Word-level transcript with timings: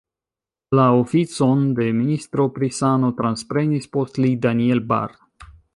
La 0.79 0.85
oficon 1.01 1.61
de 1.81 1.87
ministro 1.99 2.49
pri 2.57 2.71
sano 2.81 3.13
transprenis 3.23 3.89
post 3.99 4.23
li 4.25 4.37
Daniel 4.49 4.87
Bahr. 4.93 5.19